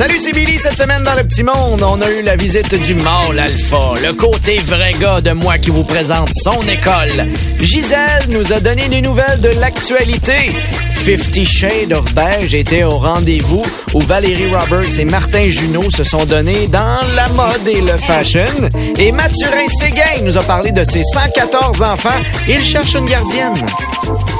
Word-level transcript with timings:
Salut, 0.00 0.18
c'est 0.18 0.32
Billy. 0.32 0.56
Cette 0.56 0.78
semaine 0.78 1.02
dans 1.02 1.14
le 1.14 1.24
petit 1.24 1.42
monde, 1.42 1.82
on 1.82 2.00
a 2.00 2.10
eu 2.10 2.22
la 2.22 2.34
visite 2.34 2.74
du 2.74 2.94
mâle 2.94 3.38
alpha, 3.38 3.92
le 4.02 4.14
côté 4.14 4.58
vrai 4.60 4.94
gars 4.98 5.20
de 5.20 5.32
moi 5.32 5.58
qui 5.58 5.68
vous 5.68 5.84
présente 5.84 6.30
son 6.42 6.62
école. 6.62 7.28
Gisèle 7.60 8.24
nous 8.30 8.50
a 8.50 8.60
donné 8.60 8.88
des 8.88 9.02
nouvelles 9.02 9.42
de 9.42 9.50
l'actualité. 9.60 10.56
Fifty 10.96 11.44
Shades 11.44 11.92
of 11.92 12.14
Beige 12.14 12.54
était 12.54 12.82
au 12.82 12.98
rendez-vous 12.98 13.62
où 13.92 14.00
Valérie 14.00 14.50
Roberts 14.50 14.98
et 14.98 15.04
Martin 15.04 15.50
Junot 15.50 15.90
se 15.90 16.02
sont 16.02 16.24
donnés 16.24 16.66
dans 16.68 17.06
la 17.14 17.28
mode 17.28 17.68
et 17.68 17.82
le 17.82 17.98
fashion. 17.98 18.70
Et 18.96 19.12
Mathurin 19.12 19.68
Séguin 19.68 20.22
nous 20.22 20.38
a 20.38 20.42
parlé 20.42 20.72
de 20.72 20.82
ses 20.82 21.02
114 21.04 21.82
enfants. 21.82 22.22
Il 22.48 22.64
cherche 22.64 22.94
une 22.94 23.04
gardienne. 23.04 23.66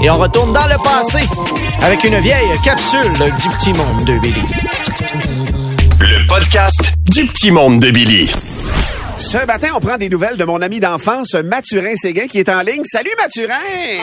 Et 0.02 0.08
on 0.08 0.16
retourne 0.16 0.54
dans 0.54 0.66
le 0.68 0.82
passé 0.82 1.18
avec 1.82 2.02
une 2.04 2.18
vieille 2.20 2.48
capsule 2.64 3.12
du 3.12 3.48
petit 3.50 3.74
monde 3.74 4.06
de 4.06 4.18
Billy. 4.20 5.49
Podcast 6.30 6.94
du 7.12 7.24
petit 7.24 7.50
monde 7.50 7.80
de 7.80 7.90
Billy. 7.90 8.30
Ce 9.20 9.36
matin, 9.46 9.68
on 9.76 9.80
prend 9.80 9.98
des 9.98 10.08
nouvelles 10.08 10.38
de 10.38 10.44
mon 10.44 10.62
ami 10.62 10.80
d'enfance, 10.80 11.34
Mathurin 11.34 11.94
Séguin, 11.94 12.26
qui 12.26 12.38
est 12.38 12.48
en 12.48 12.62
ligne. 12.62 12.82
Salut, 12.86 13.10
Mathurin! 13.20 13.54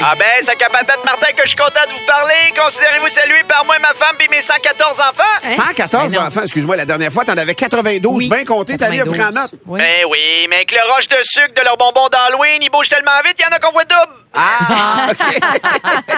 Ah 0.04 0.14
ben, 0.18 0.26
c'est 0.46 0.56
Capatate 0.58 1.04
Martin 1.04 1.32
que 1.36 1.42
je 1.42 1.48
suis 1.50 1.58
content 1.58 1.82
de 1.88 1.92
vous 1.92 2.06
parler. 2.06 2.34
Considérez-vous 2.56 3.10
salué 3.10 3.44
par 3.48 3.66
moi, 3.66 3.78
ma 3.80 3.96
femme 3.96 4.16
puis 4.18 4.28
mes 4.30 4.44
114 4.44 5.00
enfants. 5.00 5.24
114 5.50 6.14
Ben 6.14 6.22
non. 6.22 6.28
enfants, 6.28 6.44
excuse-moi, 6.44 6.76
la 6.76 6.86
dernière 6.86 7.12
fois, 7.12 7.26
t'en 7.26 7.36
avais 7.36 7.56
92, 7.56 8.16
Oui, 8.16 8.30
bien 8.30 8.46
compté, 8.46 8.78
t'as 8.78 8.90
mis 8.90 9.00
un 9.00 9.06
92. 9.06 9.18
pris 9.18 9.26
en 9.28 9.42
note. 9.42 9.52
Oui. 9.66 9.80
Ben 9.80 10.06
oui, 10.08 10.48
mais 10.50 10.58
avec 10.58 10.72
le 10.72 10.94
roche 10.94 11.08
de 11.10 11.18
sucre 11.24 11.54
de 11.56 11.62
leurs 11.66 11.78
bonbons 11.78 12.08
d'Halloween, 12.10 12.62
ils 12.62 12.70
bougent 12.70 12.90
tellement 12.90 13.12
vite, 13.26 13.38
il 13.40 13.44
y 13.44 13.46
en 13.46 13.56
a 13.56 13.60
qu'on 13.60 13.72
voit 13.72 13.86
double. 13.86 14.14
Ah, 14.40 15.08
OK. 15.10 15.40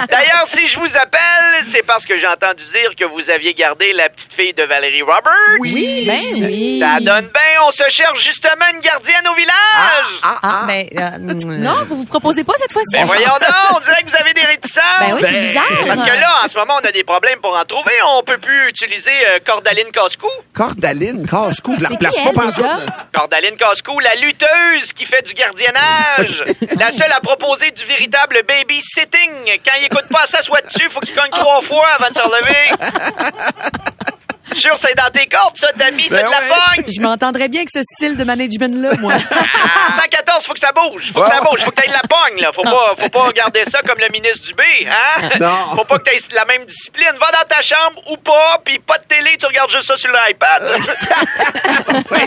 D'ailleurs, 0.09 0.45
si 0.53 0.67
je 0.67 0.77
vous 0.77 0.97
appelle, 0.97 1.63
c'est 1.71 1.85
parce 1.85 2.05
que 2.05 2.19
j'ai 2.19 2.27
entendu 2.27 2.63
dire 2.73 2.93
que 2.99 3.05
vous 3.05 3.29
aviez 3.29 3.53
gardé 3.53 3.93
la 3.93 4.09
petite 4.09 4.33
fille 4.33 4.53
de 4.53 4.63
Valérie 4.63 5.03
Roberts. 5.03 5.31
Oui, 5.61 6.03
Ben 6.05 6.17
oui. 6.45 6.79
Ça 6.81 6.99
donne 6.99 7.27
bien, 7.33 7.63
on 7.65 7.71
se 7.71 7.87
cherche 7.87 8.21
justement 8.25 8.65
une 8.73 8.81
gardienne 8.89 9.27
au 9.31 9.35
village. 9.35 10.09
Ah, 10.23 10.39
Ah, 10.41 10.63
ben, 10.67 10.87
euh, 10.97 11.09
non, 11.59 11.83
vous 11.87 11.97
vous 11.97 12.05
proposez 12.05 12.43
pas 12.43 12.53
cette 12.57 12.71
fois-ci. 12.71 12.97
Ben 12.97 13.05
voyons 13.05 13.25
donc, 13.39 13.77
on 13.77 13.79
dirait 13.81 14.03
que 14.03 14.09
vous 14.09 14.15
avez 14.15 14.33
des 14.33 14.41
réticences. 14.41 14.83
Ben 14.99 15.13
oui, 15.13 15.21
c'est 15.23 15.41
bizarre. 15.47 15.63
Parce 15.87 16.09
que 16.09 16.15
là, 16.19 16.33
en 16.43 16.49
ce 16.49 16.57
moment, 16.57 16.73
on 16.81 16.87
a 16.87 16.91
des 16.91 17.03
problèmes 17.03 17.39
pour 17.39 17.55
en 17.55 17.65
trouver. 17.65 17.93
On 18.17 18.23
peut 18.23 18.37
plus 18.37 18.69
utiliser 18.69 19.11
euh, 19.29 19.39
Cordaline 19.45 19.91
Cascou. 19.91 20.27
Cordaline, 20.53 21.27
casse-cou, 21.27 21.75
je 21.77 21.83
la 21.83 21.89
qui, 21.89 21.97
pas 21.97 22.45
là. 22.45 22.79
Cordaline 23.13 23.55
Cascou, 23.57 23.99
la 23.99 24.15
lutteuse 24.15 24.93
qui 24.95 25.05
fait 25.05 25.21
du 25.21 25.33
gardiennage. 25.33 26.43
la 26.77 26.91
seule 26.91 27.11
à 27.11 27.19
proposer 27.19 27.71
du 27.71 27.83
véritable 27.85 28.41
babysitting. 28.47 29.31
Quand 29.65 29.73
il 29.79 29.85
écoute 29.85 30.05
pas, 30.09 30.25
s'assoit 30.27 30.61
dessus, 30.61 30.89
faut 30.89 30.99
qu'il 30.99 31.15
cogne 31.15 31.31
trois 31.31 31.61
fois 31.61 31.85
avant 31.97 32.09
de 32.09 32.15
se 32.15 32.21
relever. 32.21 32.69
Sûr, 34.55 34.75
c'est 34.77 34.95
dans 34.95 35.09
tes 35.11 35.27
cordes, 35.27 35.57
ça, 35.57 35.67
Tammy. 35.77 36.07
Ben 36.09 36.25
de 36.25 36.31
la 36.31 36.39
pogne. 36.41 36.85
Je 36.87 37.01
m'entendrais 37.01 37.47
bien 37.49 37.59
avec 37.61 37.69
ce 37.69 37.81
style 37.83 38.17
de 38.17 38.23
management-là, 38.23 38.91
moi. 38.99 39.13
Ah, 39.31 40.01
114, 40.01 40.45
faut 40.45 40.53
que 40.53 40.59
ça 40.59 40.71
bouge. 40.71 41.11
Faut 41.13 41.21
que 41.21 41.29
ça 41.29 41.41
bouge. 41.41 41.61
Faut 41.63 41.71
que 41.71 41.81
t'aies 41.81 41.87
de 41.87 41.93
la 41.93 42.01
pogne, 42.01 42.41
là. 42.41 42.51
Faut 42.53 42.61
pas, 42.63 42.93
faut 42.97 43.09
pas 43.09 43.21
regarder 43.23 43.63
ça 43.65 43.79
comme 43.87 43.99
le 43.99 44.09
ministre 44.09 44.45
du 44.47 44.53
B, 44.53 44.61
hein? 44.87 45.29
Non. 45.39 45.75
Faut 45.77 45.85
pas 45.85 45.99
que 45.99 46.03
t'aies 46.03 46.19
la 46.33 46.45
même 46.45 46.65
discipline. 46.65 47.11
Va 47.19 47.31
dans 47.31 47.47
ta 47.47 47.61
chambre 47.61 48.01
ou 48.11 48.17
pas, 48.17 48.61
puis 48.63 48.79
pas 48.79 48.97
de 48.97 49.03
télé, 49.03 49.37
tu 49.39 49.45
regardes 49.45 49.71
juste 49.71 49.85
ça 49.87 49.97
sur 49.97 50.11
l'iPad. 50.11 50.63
Oui, 52.11 52.19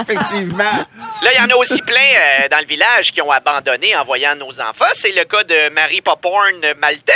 effectivement. 0.00 0.64
Là, 1.22 1.30
il 1.34 1.40
y 1.40 1.44
en 1.44 1.48
a 1.54 1.56
aussi 1.58 1.80
plein 1.82 1.94
euh, 2.00 2.48
dans 2.48 2.58
le 2.58 2.66
village 2.66 3.12
qui 3.12 3.20
ont 3.22 3.30
abandonné 3.30 3.94
en 3.96 4.04
voyant 4.04 4.34
nos 4.36 4.50
enfants. 4.60 4.90
C'est 4.94 5.10
le 5.12 5.24
cas 5.24 5.42
de 5.44 5.68
Marie 5.72 6.00
Poporn 6.00 6.54
Maltais. 6.78 7.12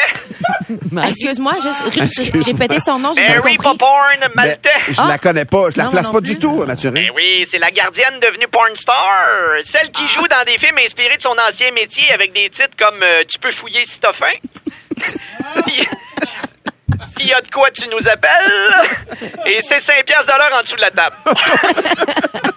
Excuse-moi, 1.09 1.55
juste 1.63 1.83
ré- 1.93 2.41
répéter 2.41 2.79
son 2.85 2.99
nom, 2.99 3.13
j'ai 3.15 3.25
pas 3.27 3.33
Mary 3.35 3.57
Maltais. 4.47 4.71
je 4.89 5.01
Ah. 5.01 5.07
la 5.09 5.19
connais 5.19 5.45
pas, 5.45 5.71
je 5.71 5.77
la 5.79 5.85
Non, 5.85 5.89
replace 5.91 6.07
non 6.07 6.13
pas 6.13 6.21
plus. 6.21 6.35
du 6.35 6.39
tout, 6.39 6.65
Mathurin. 6.65 6.93
Ben 6.95 7.11
oui, 7.15 7.47
c'est 7.51 7.59
la 7.59 7.71
gardienne 7.71 8.21
devenue 8.21 8.49
porn 8.49 8.75
star. 8.77 9.19
Celle 9.65 9.91
qui 9.91 10.07
joue 10.09 10.27
dans 10.29 10.45
des 10.47 10.59
films 10.59 10.79
inspirés 10.79 11.17
de 11.17 11.23
son 11.23 11.37
ancien 11.49 11.71
métier 11.73 12.13
avec 12.13 12.33
des 12.33 12.51
titres 12.51 12.77
comme 12.79 13.03
euh, 13.03 13.23
Tu 13.31 13.39
peux 13.39 13.51
fouiller 13.51 13.85
si 13.87 14.01
t'as 14.01 14.13
faim. 14.13 14.27
Si- 15.67 15.89
S'il 17.17 17.27
y 17.29 17.33
a 17.33 17.41
de 17.41 17.51
quoi, 17.51 17.71
tu 17.71 17.89
nous 17.89 18.09
appelles. 18.09 18.53
Et 19.47 19.61
c'est 19.63 19.81
5 19.81 20.05
piastres 20.05 20.27
de 20.33 20.39
l'heure 20.39 20.59
en 20.59 20.63
dessous 20.63 20.77
de 20.77 20.81
la 20.81 20.91
table. 20.91 21.17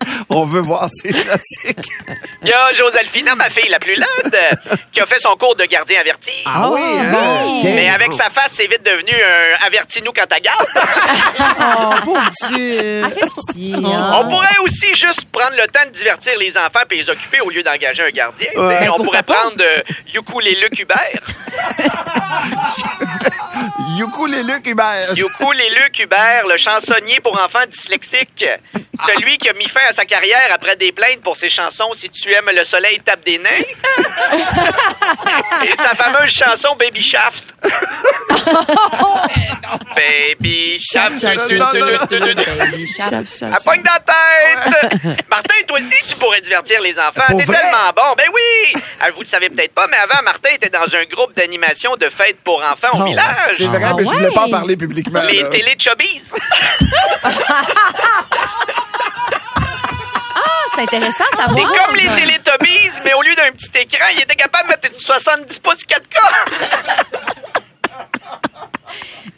On 0.28 0.44
veut 0.44 0.60
voir 0.60 0.88
ces 0.90 1.12
classiques. 1.12 1.92
Il 2.42 2.48
y 2.48 2.52
a 2.52 2.72
Josalphina, 2.72 3.34
ma 3.34 3.50
fille 3.50 3.68
la 3.68 3.78
plus 3.78 3.94
laide, 3.94 4.58
qui 4.92 5.00
a 5.00 5.06
fait 5.06 5.20
son 5.20 5.36
cours 5.36 5.56
de 5.56 5.64
gardien 5.64 6.00
averti. 6.00 6.30
Ah 6.46 6.70
oui, 6.70 6.80
hein? 6.82 7.12
bon. 7.12 7.58
OK. 7.58 7.64
Mais 7.64 7.90
avec 7.90 8.12
sa 8.14 8.30
face, 8.30 8.52
c'est 8.54 8.66
vite 8.66 8.82
devenu 8.82 9.12
un 9.12 9.66
avertis-nous 9.66 10.12
quand 10.12 10.26
t'as 10.28 10.40
garde. 10.40 10.66
Oh, 11.62 11.94
pauvre 12.04 12.30
Dieu. 12.48 13.02
Fait 13.10 13.26
petit, 13.26 13.74
hein. 13.76 14.12
On 14.20 14.28
pourrait 14.30 14.58
aussi 14.64 14.94
juste 14.94 15.26
prendre 15.30 15.52
le 15.56 15.66
temps 15.68 15.84
de 15.86 15.90
divertir 15.90 16.32
les 16.38 16.56
enfants 16.56 16.80
et 16.90 16.96
les 16.96 17.08
occuper 17.10 17.40
au 17.40 17.50
lieu 17.50 17.62
d'engager 17.62 18.02
un 18.02 18.10
gardien. 18.10 18.48
Ouais. 18.56 18.88
On 18.88 19.02
pourrait 19.02 19.22
prendre 19.22 19.60
euh, 19.60 19.82
Ukulele 20.14 20.68
Hubert. 20.78 21.20
Ukulele 23.98 24.60
Hubert. 24.64 25.12
Ukulele 25.12 25.90
Hubert, 25.98 26.46
le 26.48 26.56
chansonnier 26.56 27.20
pour 27.20 27.40
enfants 27.40 27.66
dyslexiques. 27.70 28.46
Celui 29.06 29.38
qui 29.38 29.48
a 29.48 29.52
mis 29.54 29.68
fin 29.68 29.80
à 29.88 29.89
sa 29.94 30.04
carrière 30.04 30.48
après 30.52 30.76
des 30.76 30.92
plaintes 30.92 31.20
pour 31.22 31.36
ses 31.36 31.48
chansons 31.48 31.92
Si 31.94 32.08
tu 32.10 32.32
aimes 32.32 32.50
le 32.54 32.64
soleil, 32.64 33.00
tape 33.04 33.24
des 33.24 33.38
nains. 33.38 33.50
Et 35.64 35.72
sa 35.76 35.94
fameuse 35.94 36.30
chanson 36.30 36.76
Baby 36.76 37.02
Shaft. 37.02 37.54
Baby 39.94 40.78
Shaft. 40.80 41.22
Baby, 41.24 42.86
shaft, 42.86 43.42
Elle 43.42 43.64
pogne 43.64 43.82
dans 43.82 43.92
la 43.92 44.00
tête! 44.00 45.28
Martin, 45.28 45.54
toi 45.66 45.78
aussi, 45.78 45.96
tu 46.08 46.16
pourrais 46.16 46.40
divertir 46.40 46.80
les 46.80 46.98
enfants. 46.98 47.22
T'es 47.38 47.44
tellement 47.44 47.92
bon. 47.94 48.14
Ben 48.16 48.26
oui! 48.32 48.80
Ah, 49.00 49.06
vous 49.14 49.22
le 49.22 49.26
savez 49.26 49.48
peut-être 49.50 49.72
pas, 49.74 49.86
mais 49.88 49.96
avant, 49.96 50.22
Martin 50.22 50.50
était 50.54 50.70
dans 50.70 50.84
un 50.94 51.04
groupe 51.04 51.34
d'animation 51.36 51.96
de 51.96 52.08
fêtes 52.08 52.38
pour 52.44 52.62
enfants 52.62 52.98
au 52.98 53.02
Oh, 53.02 53.04
village. 53.04 53.50
C'est 53.56 53.66
vrai, 53.66 53.80
Ah 53.84 53.92
mais 53.96 54.04
je 54.04 54.10
voulais 54.10 54.30
pas 54.30 54.46
en 54.46 54.50
parler 54.50 54.76
publiquement. 54.76 55.22
Les 55.22 55.42
là. 55.42 55.48
Téléchubbies. 55.48 56.22
C'est 60.74 60.82
intéressant 60.82 61.24
à 61.32 61.36
C'est 61.36 61.42
savoir. 61.42 61.86
comme 61.86 61.96
les 61.96 62.08
Télétubbies, 62.08 62.90
mais 63.04 63.14
au 63.14 63.22
lieu 63.22 63.34
d'un 63.34 63.50
petit 63.52 63.70
écran, 63.74 64.06
il 64.14 64.20
était 64.22 64.36
capable 64.36 64.64
de 64.68 64.70
mettre 64.74 64.88
une 64.92 64.98
70 64.98 65.58
pouces 65.60 65.84
4K. 65.86 66.18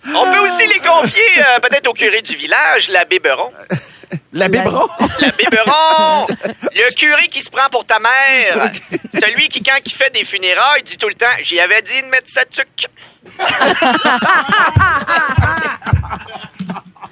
On 0.15 0.33
peut 0.33 0.39
aussi 0.41 0.67
les 0.67 0.81
confier 0.81 1.23
euh, 1.39 1.59
peut-être 1.61 1.87
au 1.87 1.93
curé 1.95 2.23
du 2.23 2.35
village, 2.37 2.89
la 2.89 3.05
Béberon. 3.05 3.53
La 4.35 4.49
biberon. 4.49 4.89
La 5.21 5.31
Béberon! 5.31 6.27
Le 6.75 6.95
curé 6.95 7.29
qui 7.29 7.43
se 7.43 7.51
prend 7.51 7.69
pour 7.71 7.85
ta 7.87 7.99
mère. 7.99 8.71
Celui 9.15 9.49
qui, 9.49 9.63
quand 9.63 9.77
il 9.85 9.93
fait 9.93 10.11
des 10.13 10.25
funérailles, 10.25 10.83
dit 10.83 10.97
tout 10.99 11.09
le 11.09 11.15
temps 11.15 11.27
J'y 11.43 11.61
avais 11.61 11.83
dit 11.83 12.03
de 12.03 12.07
mettre 12.09 12.29
sa 12.31 12.45
tuque. 12.47 12.89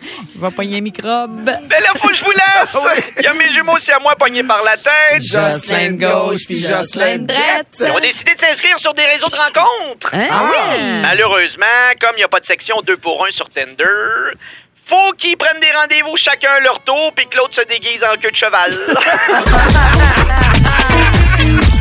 Il 0.03 0.09
va 0.41 0.51
pogner 0.51 0.79
un 0.79 0.81
microbe. 0.81 1.41
Mais 1.45 1.81
là, 1.81 1.91
faut 1.97 2.09
que 2.09 2.15
je 2.15 2.25
vous 2.25 2.31
laisse. 2.31 2.75
Il 3.19 3.25
y 3.25 3.27
a 3.27 3.35
mes 3.35 3.53
jumeaux 3.53 3.77
aussi 3.77 3.93
à 3.93 3.99
moi 3.99 4.17
pognés 4.17 4.43
par 4.43 4.63
la 4.65 4.77
tête. 4.77 5.23
Jocelyn 5.23 5.93
gauche 5.93 6.47
puis 6.47 6.61
Jocelyn 6.61 7.19
droite. 7.19 7.77
Ils 7.81 7.91
ont 7.91 8.01
décidé 8.01 8.35
de 8.35 8.41
s'inscrire 8.41 8.79
sur 8.79 8.95
des 8.95 9.05
réseaux 9.05 9.29
de 9.29 9.37
rencontres. 9.37 10.11
Hein? 10.13 10.27
Ah 10.31 10.51
oui. 10.51 11.03
Malheureusement, 11.03 11.67
comme 12.01 12.13
il 12.15 12.19
n'y 12.19 12.25
a 12.25 12.29
pas 12.29 12.41
de 12.41 12.47
section 12.47 12.81
2 12.83 12.97
pour 12.97 13.25
1 13.27 13.31
sur 13.31 13.49
Tinder, 13.51 13.85
faut 14.87 15.13
qu'ils 15.17 15.37
prennent 15.37 15.61
des 15.61 15.71
rendez-vous 15.73 16.17
chacun 16.17 16.51
à 16.51 16.61
leur 16.61 16.83
tour 16.83 17.13
puis 17.15 17.27
que 17.27 17.37
l'autre 17.37 17.55
se 17.55 17.63
déguise 17.63 18.03
en 18.03 18.17
queue 18.17 18.31
de 18.31 18.37
cheval. 18.37 18.73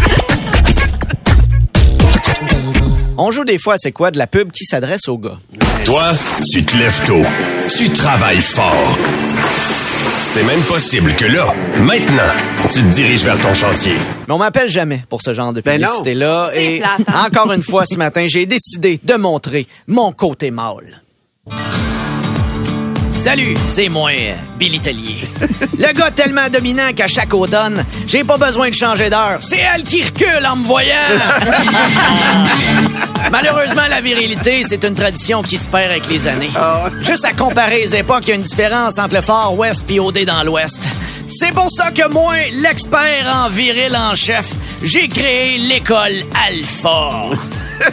On 3.22 3.32
joue 3.32 3.44
des 3.44 3.58
fois, 3.58 3.76
c'est 3.78 3.92
quoi, 3.92 4.12
de 4.12 4.18
la 4.18 4.28
pub 4.28 4.52
qui 4.52 4.64
s'adresse 4.64 5.10
aux 5.10 5.18
gars? 5.18 5.38
Toi, 5.86 6.04
tu 6.52 6.64
te 6.64 6.78
lèves 6.78 7.04
tôt. 7.06 7.24
Tu 7.78 7.90
travailles 7.90 8.42
fort. 8.42 8.98
C'est 10.22 10.44
même 10.44 10.62
possible 10.62 11.14
que 11.16 11.26
là, 11.26 11.54
maintenant, 11.80 12.34
tu 12.72 12.82
te 12.84 12.88
diriges 12.88 13.24
vers 13.24 13.40
ton 13.40 13.54
chantier. 13.54 13.94
Mais 14.28 14.34
on 14.34 14.38
m'appelle 14.38 14.70
jamais 14.70 15.04
pour 15.10 15.22
ce 15.22 15.34
genre 15.34 15.54
de 15.54 15.62
Ben 15.62 15.80
publicité-là. 15.80 16.52
Et 16.56 16.80
plate, 16.80 17.02
hein? 17.08 17.28
encore 17.28 17.52
une 17.54 17.64
fois, 17.64 17.86
ce 17.86 17.96
matin, 17.96 18.26
j'ai 18.28 18.46
décidé 18.46 19.00
de 19.04 19.16
montrer 19.16 19.68
mon 19.88 20.12
côté 20.12 20.52
mâle. 20.52 21.02
Salut, 23.20 23.54
c'est 23.68 23.90
moi, 23.90 24.12
Billy 24.58 24.80
Tellier. 24.80 25.28
Le 25.78 25.92
gars 25.92 26.10
tellement 26.10 26.48
dominant 26.48 26.94
qu'à 26.96 27.10
chaque 27.10 27.34
automne, 27.34 27.84
j'ai 28.08 28.24
pas 28.24 28.38
besoin 28.38 28.70
de 28.70 28.74
changer 28.74 29.10
d'heure. 29.10 29.40
C'est 29.42 29.60
elle 29.60 29.84
qui 29.84 30.02
recule 30.02 30.46
en 30.46 30.56
me 30.56 30.64
voyant. 30.64 30.96
Malheureusement, 33.30 33.82
la 33.90 34.00
virilité, 34.00 34.64
c'est 34.66 34.86
une 34.86 34.96
tradition 34.96 35.42
qui 35.42 35.60
se 35.60 35.68
perd 35.68 35.92
avec 35.92 36.08
les 36.08 36.28
années. 36.28 36.52
Juste 37.02 37.26
à 37.26 37.34
comparer 37.34 37.82
les 37.82 37.98
époques, 37.98 38.24
il 38.24 38.30
y 38.30 38.32
a 38.32 38.36
une 38.36 38.44
différence 38.44 38.98
entre 38.98 39.16
le 39.16 39.22
Far 39.22 39.54
West 39.54 39.84
et 39.90 40.00
OD 40.00 40.24
dans 40.24 40.42
l'Ouest. 40.46 40.88
C'est 41.28 41.54
pour 41.54 41.70
ça 41.70 41.92
que 41.92 42.10
moi, 42.10 42.36
l'expert 42.54 43.30
en 43.36 43.50
viril 43.50 43.98
en 43.98 44.16
chef, 44.16 44.54
j'ai 44.82 45.10
créé 45.10 45.58
l'école 45.58 46.24
Alpha. 46.48 47.32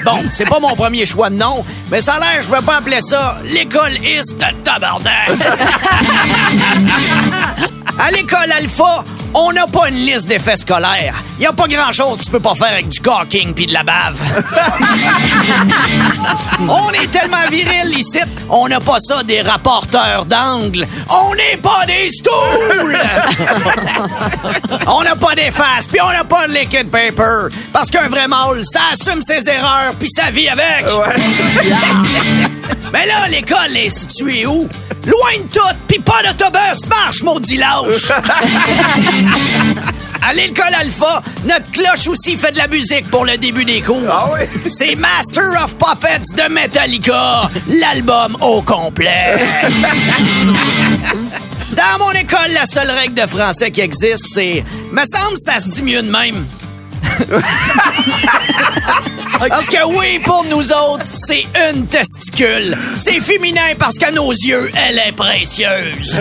Bon, 0.05 0.23
c'est 0.31 0.49
pas 0.49 0.59
mon 0.61 0.75
premier 0.75 1.07
choix 1.07 1.31
de 1.31 1.37
nom, 1.37 1.65
mais 1.91 2.01
ça 2.01 2.15
a 2.15 2.21
l'air, 2.21 2.43
je 2.43 2.49
peux 2.49 2.63
pas 2.63 2.77
appeler 2.77 3.01
ça 3.01 3.39
l'école 3.45 3.95
is 4.05 4.35
de 4.35 4.45
tabarnak. 4.65 5.31
À 7.99 8.11
l'école 8.11 8.53
Alpha, 8.55 9.05
on 9.39 9.53
n'a 9.53 9.67
pas 9.67 9.91
une 9.91 10.07
liste 10.07 10.27
d'effets 10.27 10.57
scolaires. 10.57 11.15
Y 11.39 11.45
a 11.45 11.53
pas 11.53 11.69
grand-chose 11.69 12.17
que 12.19 12.25
tu 12.25 12.31
peux 12.31 12.41
pas 12.41 12.55
faire 12.55 12.73
avec 12.73 12.89
du 12.89 13.01
caulking 13.01 13.53
puis 13.53 13.67
de 13.67 13.75
la 13.75 13.83
bave. 13.83 14.19
on 16.61 16.91
est 16.93 17.11
tellement 17.11 17.47
viril 17.51 17.99
ici, 17.99 18.21
on 18.49 18.67
n'a 18.67 18.81
pas 18.81 18.99
ça 18.99 19.23
des 19.23 19.43
rapporteurs 19.43 20.25
d'angle. 20.25 20.89
On 21.11 21.35
n'est 21.35 21.59
pas 21.59 21.85
des 21.87 22.09
stools! 22.11 22.97
on 24.87 25.03
n'a 25.03 25.17
pas 25.17 25.35
des 25.35 25.51
faces, 25.51 25.87
puis 25.87 26.01
on 26.01 26.11
n'a 26.11 26.25
pas 26.25 26.49
de 26.49 26.55
liquid 26.55 26.91
paper. 26.91 27.49
Parce 27.75 27.91
qu'un 27.91 28.09
vrai 28.09 28.29
mâle, 28.29 28.63
ça 28.65 28.81
assume 28.95 29.21
ses 29.21 29.47
erreurs, 29.49 29.93
puis 29.99 30.09
ça 30.11 30.31
vit 30.31 30.49
avec. 30.49 30.87
Mais 32.93 33.05
là, 33.05 33.29
l'école 33.29 33.77
est 33.77 33.91
située 33.91 34.47
où? 34.47 34.67
Loin 35.07 35.39
de 35.41 35.49
tout, 35.49 35.77
pis 35.87 36.01
pas 36.01 36.21
d'autobus, 36.25 36.87
marche, 36.89 37.23
maudit 37.23 37.57
lâche! 37.57 38.11
À 40.23 40.33
l'école 40.33 40.75
Alpha, 40.81 41.23
notre 41.45 41.71
cloche 41.71 42.09
aussi 42.09 42.37
fait 42.37 42.51
de 42.51 42.59
la 42.59 42.67
musique 42.67 43.09
pour 43.11 43.25
le 43.25 43.37
début 43.39 43.65
des 43.65 43.81
cours. 43.81 44.03
Ah 44.11 44.29
oui? 44.33 44.41
C'est 44.67 44.97
Master 44.97 45.45
of 45.63 45.77
Puppets 45.77 46.35
de 46.37 46.53
Metallica, 46.53 47.49
l'album 47.69 48.37
au 48.41 48.61
complet. 48.63 49.37
Dans 51.73 51.99
mon 52.01 52.11
école, 52.13 52.51
la 52.55 52.67
seule 52.67 52.91
règle 52.91 53.15
de 53.15 53.27
français 53.27 53.71
qui 53.71 53.83
existe, 53.83 54.27
c'est 54.35 54.65
me 54.91 55.05
semble 55.05 55.37
ça 55.37 55.61
se 55.61 55.69
dit 55.69 55.83
mieux 55.85 56.03
de 56.03 56.11
même. 56.11 56.45
Parce 59.39 59.67
que 59.67 59.85
oui, 59.99 60.19
pour 60.25 60.45
nous 60.45 60.73
autres, 60.73 61.05
c'est 61.07 61.47
une 61.71 61.87
testicule. 61.87 62.77
C'est 62.95 63.21
féminin 63.21 63.75
parce 63.79 63.97
qu'à 63.97 64.11
nos 64.11 64.31
yeux, 64.31 64.71
elle 64.75 64.99
est 64.99 65.13
précieuse. 65.13 66.15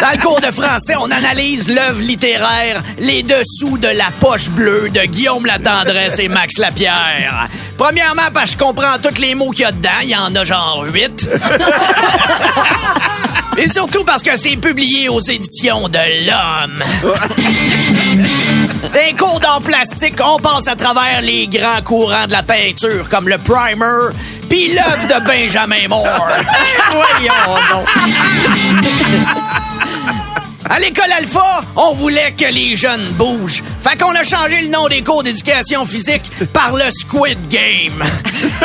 Dans 0.00 0.10
le 0.12 0.22
cours 0.22 0.40
de 0.40 0.50
français, 0.52 0.94
on 1.00 1.10
analyse 1.10 1.68
l'œuvre 1.68 2.00
littéraire 2.00 2.82
Les 2.98 3.22
dessous 3.22 3.76
de 3.78 3.88
la 3.88 4.10
poche 4.20 4.48
bleue 4.50 4.88
de 4.90 5.00
Guillaume 5.00 5.46
Latendresse 5.46 6.18
et 6.20 6.28
Max 6.28 6.58
Lapierre. 6.58 7.48
Premièrement, 7.76 8.30
parce 8.32 8.54
que 8.54 8.60
je 8.60 8.64
comprends 8.64 8.98
tous 9.02 9.20
les 9.20 9.34
mots 9.34 9.50
qu'il 9.50 9.62
y 9.62 9.64
a 9.64 9.72
dedans. 9.72 9.90
Il 10.02 10.10
y 10.10 10.16
en 10.16 10.34
a 10.34 10.44
genre 10.44 10.84
huit. 10.92 11.28
Et 13.60 13.68
surtout 13.68 14.04
parce 14.04 14.22
que 14.22 14.38
c'est 14.38 14.56
publié 14.56 15.10
aux 15.10 15.20
éditions 15.20 15.86
de 15.88 15.98
l'Homme. 16.26 16.82
Des 18.94 19.14
cours 19.14 19.38
d'art 19.38 19.60
plastique, 19.60 20.14
on 20.24 20.38
passe 20.38 20.66
à 20.66 20.76
travers 20.76 21.20
les 21.20 21.46
grands 21.46 21.82
courants 21.84 22.26
de 22.26 22.32
la 22.32 22.42
peinture, 22.42 23.10
comme 23.10 23.28
le 23.28 23.36
primer, 23.36 24.14
puis 24.48 24.72
l'œuvre 24.72 25.06
de 25.08 25.20
Benjamin 25.26 25.88
Moore. 25.88 26.06
À 30.70 30.78
l'école 30.78 31.10
Alpha, 31.18 31.64
on 31.74 31.94
voulait 31.94 32.32
que 32.38 32.44
les 32.44 32.76
jeunes 32.76 33.04
bougent. 33.18 33.64
Fait 33.82 33.98
qu'on 33.98 34.12
a 34.12 34.22
changé 34.22 34.62
le 34.62 34.68
nom 34.68 34.86
des 34.86 35.02
cours 35.02 35.24
d'éducation 35.24 35.84
physique 35.84 36.22
par 36.52 36.76
le 36.76 36.88
Squid 36.92 37.48
Game. 37.48 38.00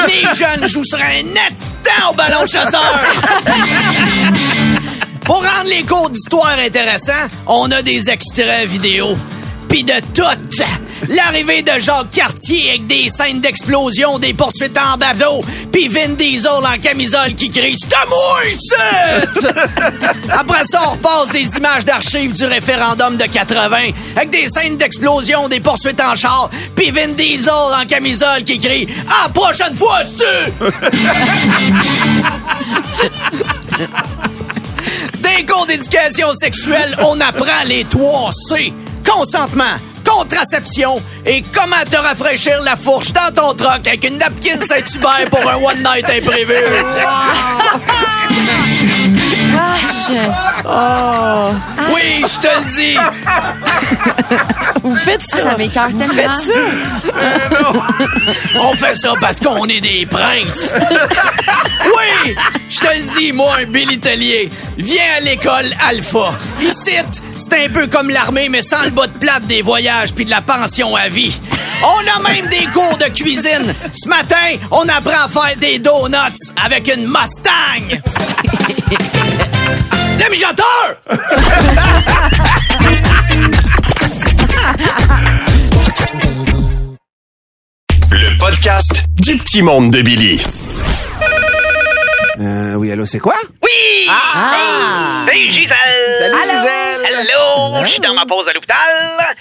Les 0.07 0.21
jeunes 0.35 0.69
jouent 0.69 0.85
sur 0.85 0.99
un 0.99 1.23
net 1.23 1.53
temps 1.83 2.11
au 2.11 2.13
ballon 2.13 2.45
chasseur. 2.45 2.83
Les 5.65 5.83
cours 5.83 6.09
d'histoire 6.11 6.57
intéressants, 6.63 7.27
on 7.47 7.71
a 7.71 7.81
des 7.81 8.09
extraits 8.09 8.67
vidéo. 8.67 9.17
Pis 9.67 9.83
de 9.83 9.93
tout! 10.13 10.23
L'arrivée 11.09 11.63
de 11.63 11.79
Jacques 11.79 12.11
Cartier 12.11 12.69
avec 12.69 12.85
des 12.87 13.09
scènes 13.09 13.41
d'explosion, 13.41 14.19
des 14.19 14.33
poursuites 14.33 14.77
en 14.77 14.95
bateau, 14.97 15.43
pis 15.71 15.87
Vin 15.87 16.09
Diesel 16.09 16.51
en 16.51 16.77
camisole 16.81 17.33
qui 17.33 17.49
crie 17.49 17.75
«C'est 17.79 17.93
à 17.95 18.05
moi, 18.07 18.39
ici!» 18.47 18.73
Après 20.29 20.65
ça, 20.65 20.81
on 20.87 20.91
repasse 20.91 21.31
des 21.31 21.57
images 21.57 21.83
d'archives 21.83 22.33
du 22.33 22.45
référendum 22.45 23.17
de 23.17 23.25
80 23.25 23.77
avec 24.15 24.29
des 24.29 24.47
scènes 24.47 24.77
d'explosion, 24.77 25.47
des 25.47 25.59
poursuites 25.59 26.01
en 26.01 26.15
char, 26.15 26.49
pis 26.75 26.91
Vin 26.91 27.13
Diesel 27.13 27.51
en 27.51 27.85
camisole 27.87 28.43
qui 28.45 28.59
crie 28.59 28.87
«À 29.09 29.23
la 29.27 29.33
prochaine 29.33 29.75
fois, 29.75 30.01
tu!» 30.17 30.23
Des 35.35 35.45
cours 35.45 35.65
d'éducation 35.65 36.33
sexuelle, 36.33 36.95
on 36.99 37.19
apprend 37.19 37.63
les 37.65 37.83
trois 37.85 38.29
C. 38.47 38.71
Consentement, 39.05 39.63
contraception 40.05 41.01
et 41.25 41.43
comment 41.53 41.83
te 41.89 41.97
rafraîchir 41.97 42.61
la 42.63 42.77
fourche 42.77 43.11
dans 43.11 43.33
ton 43.33 43.53
troc 43.53 43.85
avec 43.85 44.07
une 44.07 44.17
napkin 44.17 44.61
Saint-Hubert 44.61 45.29
pour 45.29 45.49
un 45.49 45.57
one 45.57 45.79
night 45.79 46.05
imprévu. 50.09 51.93
Oui, 51.93 52.23
je 52.23 52.39
te 52.39 52.47
le 52.47 52.61
dis. 52.75 52.97
Vous 54.83 54.95
faites 54.95 55.21
ça? 55.23 55.37
Ça 55.39 55.57
m'écœure 55.57 55.89
tellement. 55.89 56.33
On 58.55 58.73
fait 58.73 58.95
ça 58.95 59.13
parce 59.19 59.39
qu'on 59.39 59.65
est 59.67 59.81
des 59.81 60.05
princes. 60.05 60.73
Oui, 61.85 62.35
je 62.69 62.79
te 62.79 62.87
le 62.87 63.19
dis, 63.19 63.31
moi, 63.31 63.57
un 63.61 63.65
Billy 63.65 63.99
Tellier. 63.99 64.49
Viens 64.77 65.15
à 65.17 65.19
l'école 65.21 65.73
Alpha. 65.87 66.33
Ici, 66.61 66.97
c'est 67.37 67.65
un 67.65 67.69
peu 67.69 67.87
comme 67.87 68.09
l'armée, 68.09 68.49
mais 68.49 68.61
sans 68.61 68.83
le 68.83 68.91
bas 68.91 69.07
de 69.07 69.17
plate 69.17 69.45
des 69.47 69.61
voyages 69.61 70.13
puis 70.13 70.25
de 70.25 70.31
la 70.31 70.41
pension 70.41 70.95
à 70.95 71.07
vie. 71.07 71.39
On 71.83 71.99
a 72.07 72.19
même 72.31 72.47
des 72.47 72.65
cours 72.73 72.97
de 72.97 73.05
cuisine. 73.05 73.73
Ce 73.91 74.07
matin, 74.07 74.57
on 74.71 74.87
apprend 74.87 75.25
à 75.25 75.27
faire 75.27 75.55
des 75.57 75.79
donuts 75.79 76.15
avec 76.63 76.93
une 76.93 77.07
Mustang. 77.07 77.99
Le 80.35 80.37
mijoteur! 80.37 80.97
Le 88.11 88.37
podcast 88.37 89.05
du 89.15 89.37
petit 89.37 89.61
monde 89.61 89.91
de 89.91 90.01
Billy. 90.01 90.43
Euh, 92.41 92.73
oui, 92.73 92.91
allô, 92.91 93.05
c'est 93.05 93.19
quoi? 93.19 93.35
Oui! 93.63 94.09
Ah! 94.09 95.25
Hey, 95.31 95.49
Gisèle! 95.51 95.77
Salut, 96.19 96.35
Gisèle! 96.43 97.05
Hello! 97.05 97.85
Je 97.85 97.91
suis 97.91 98.01
dans 98.01 98.13
ma 98.13 98.25
pause 98.25 98.49
à 98.49 98.53
l'hôpital. 98.53 98.75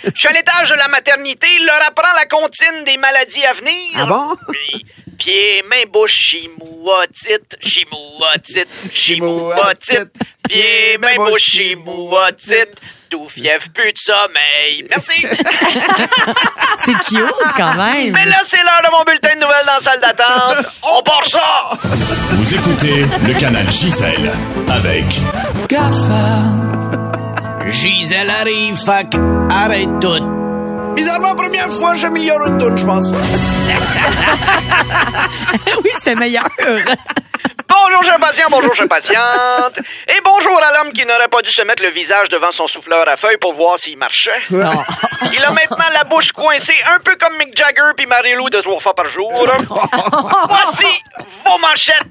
Je 0.05 0.17
suis 0.17 0.29
à 0.29 0.33
l'étage 0.33 0.71
de 0.71 0.77
la 0.77 0.87
maternité, 0.87 1.49
leur 1.67 1.89
apprend 1.89 2.15
la 2.15 2.27
comptine 2.27 2.85
des 2.87 2.99
maladies 2.99 3.45
à 3.45 3.53
venir. 3.55 3.73
Ah 3.97 4.07
bon? 4.07 4.37
Oui. 4.49 4.87
Pieds, 5.19 5.63
mains, 5.69 5.87
bouche, 5.93 6.13
chimouotite, 6.13 7.57
chimouotite, 7.61 8.69
chimouotite. 8.93 10.11
Pieds, 10.49 10.99
mains, 10.99 11.17
bouche, 11.17 11.43
chimouotite. 11.43 12.75
Tout 13.11 13.29
fièvre, 13.29 13.67
plus 13.73 13.93
de 13.93 13.99
sommeil? 13.99 14.87
Merci. 14.91 15.27
C'est 16.79 16.93
cute 16.93 17.53
quand 17.57 17.75
même. 17.75 18.13
Mais 18.13 18.27
là, 18.27 18.41
c'est 18.47 18.57
l'heure 18.57 18.83
de 18.85 18.91
mon 18.91 19.05
bulletin 19.05 19.35
de 19.37 19.41
nouvelles 19.41 19.67
dans 19.67 19.75
la 19.75 19.81
salle 19.81 20.01
d'attente. 20.01 20.67
On 20.83 21.03
part 21.03 21.25
ça! 21.29 21.79
Vous 22.33 22.55
écoutez 22.55 23.07
le 23.27 23.39
canal 23.39 23.71
Gisèle 23.71 24.33
avec 24.69 25.05
Gisèle 27.71 28.31
arrive, 28.31 28.77
fac, 28.77 29.15
arrête 29.51 29.89
tout. 30.01 30.34
Bizarrement, 30.95 31.35
première 31.35 31.71
fois, 31.73 31.97
j'améliore 31.97 32.47
une 32.47 32.59
toune, 32.59 32.79
je 32.79 32.85
pense. 32.85 33.11
oui, 35.85 35.91
c'était 35.95 36.15
meilleur. 36.15 36.49
Bonjour, 37.69 38.05
chers 38.05 38.19
patients, 38.19 38.47
bonjour, 38.51 38.75
chers 38.75 38.89
patientes. 38.89 39.79
Et 40.09 40.21
bonjour 40.25 40.59
à 40.63 40.73
l'homme 40.73 40.93
qui 40.93 41.05
n'aurait 41.05 41.29
pas 41.29 41.43
dû 41.43 41.51
se 41.51 41.63
mettre 41.63 41.83
le 41.83 41.89
visage 41.91 42.29
devant 42.29 42.53
son 42.53 42.67
souffleur 42.69 43.07
à 43.09 43.17
feuilles 43.17 43.37
pour 43.39 43.53
voir 43.53 43.79
s'il 43.79 43.99
marchait. 43.99 44.41
Il 44.51 45.45
a 45.45 45.51
maintenant 45.51 45.85
la 45.93 46.05
bouche 46.05 46.31
coincée, 46.33 46.77
un 46.95 47.01
peu 47.01 47.17
comme 47.17 47.37
Mick 47.37 47.57
Jagger 47.57 47.91
puis 47.97 48.07
Marie-Lou 48.07 48.49
de 48.49 48.61
trois 48.61 48.79
fois 48.79 48.95
par 48.95 49.09
jour. 49.09 49.31
Voici 49.35 50.87
vos 51.45 51.59
manchettes. 51.59 52.07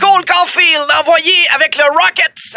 Cole 0.00 0.24
Caulfield 0.24 0.86
envoyé 1.00 1.34
avec 1.54 1.76
le 1.76 1.84
Rockets. 1.84 2.56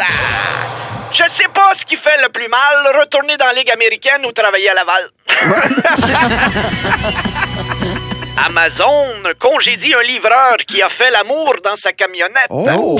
Je 1.24 1.30
sais 1.30 1.48
pas 1.48 1.72
ce 1.74 1.84
qui 1.84 1.96
fait 1.96 2.20
le 2.20 2.30
plus 2.30 2.48
mal, 2.48 2.96
retourner 3.00 3.36
dans 3.36 3.46
la 3.46 3.52
Ligue 3.52 3.70
américaine 3.70 4.26
ou 4.26 4.32
travailler 4.32 4.70
à 4.70 4.74
Laval. 4.74 5.08
Amazon 8.44 9.22
congédie 9.38 9.94
un 9.94 10.02
livreur 10.02 10.56
qui 10.66 10.82
a 10.82 10.88
fait 10.88 11.10
l'amour 11.10 11.54
dans 11.62 11.76
sa 11.76 11.92
camionnette. 11.92 12.48
Oh! 12.50 12.96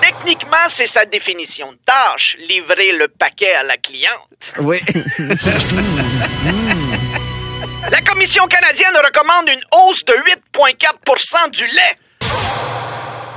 Techniquement, 0.00 0.68
c'est 0.68 0.86
sa 0.86 1.06
définition 1.06 1.72
de 1.72 1.78
tâche, 1.84 2.36
livrer 2.48 2.92
le 2.92 3.08
paquet 3.08 3.52
à 3.54 3.64
la 3.64 3.78
cliente. 3.78 4.52
Oui. 4.58 4.80
La 7.90 8.00
Commission 8.00 8.46
canadienne 8.46 8.96
recommande 9.04 9.48
une 9.48 9.64
hausse 9.72 10.04
de 10.04 10.14
8,4% 10.14 11.50
du 11.50 11.66
lait. 11.66 11.98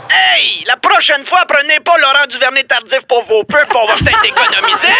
Hey! 0.09 0.63
La 0.65 0.77
prochaine 0.77 1.25
fois, 1.25 1.43
prenez 1.47 1.79
pas 1.81 1.97
Laurent 1.97 2.25
Duvernay 2.29 2.63
tardif 2.63 3.01
pour 3.07 3.23
vos 3.25 3.43
peu, 3.43 3.57
on 3.75 3.85
va 3.85 3.93
peut-être 3.95 4.23
économiser. 4.25 4.93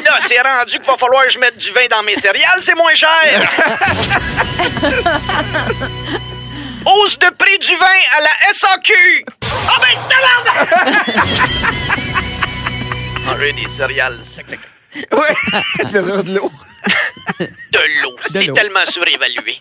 Là, 0.04 0.16
c'est 0.26 0.40
rendu 0.40 0.78
qu'il 0.78 0.86
va 0.86 0.96
falloir 0.96 1.24
que 1.24 1.30
je 1.30 1.38
mette 1.38 1.58
du 1.58 1.70
vin 1.72 1.86
dans 1.90 2.02
mes 2.02 2.16
céréales, 2.16 2.62
c'est 2.62 2.74
moins 2.74 2.94
cher. 2.94 3.10
Hausse 6.86 7.18
de 7.18 7.28
prix 7.38 7.58
du 7.58 7.76
vin 7.76 8.00
à 8.16 8.20
la 8.22 8.30
SAQ. 8.54 9.24
Ah 9.68 9.76
ben, 9.80 9.98
tabarnak! 10.08 10.68
Manger 13.26 13.52
des 13.52 13.68
céréales, 13.68 14.18
c'est 14.34 14.44
que- 14.44 14.56
Oui. 15.12 15.28
Faire 15.92 16.02
de 16.24 16.34
l'eau. 16.34 16.50
de 17.38 17.80
l'eau. 18.02 18.16
C'est 18.32 18.52
tellement 18.54 18.86
surévalué. 18.86 19.58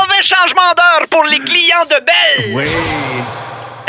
Mauvais 0.00 0.22
changement 0.22 0.72
d'heure 0.76 1.06
pour 1.10 1.24
les 1.24 1.38
clients 1.40 1.84
de 1.90 1.96
Belle. 2.04 2.54
Oui. 2.54 2.64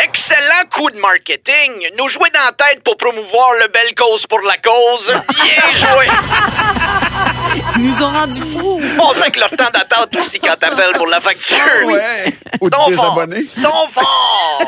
Excellent 0.03 0.65
coup 0.71 0.89
de 0.89 0.97
marketing. 0.99 1.87
Nous 1.97 2.09
jouer 2.09 2.29
dans 2.33 2.41
la 2.45 2.51
tête 2.51 2.83
pour 2.83 2.97
promouvoir 2.97 3.53
le 3.61 3.67
Belle 3.67 3.93
Cause 3.95 4.25
pour 4.27 4.39
la 4.41 4.57
cause. 4.57 5.05
Bien 5.35 5.71
joué. 5.95 6.07
Ils 7.77 7.87
nous 7.89 8.03
ont 8.03 8.09
rendus 8.09 8.41
fous. 8.41 8.81
On 8.99 9.13
sait 9.13 9.29
que 9.31 9.39
leur 9.39 9.49
temps 9.51 9.69
d'attente 9.71 10.15
aussi 10.15 10.39
quand 10.39 10.55
t'appelles 10.59 10.93
pour 10.95 11.07
la 11.07 11.19
facture. 11.19 11.57
Ouais. 11.85 12.33
Ou 12.59 12.69
de 12.69 12.75
Ton 12.75 12.89
fort. 12.95 13.19
Ton 13.61 13.87
fort. 13.89 14.61